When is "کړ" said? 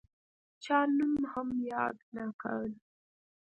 2.41-2.63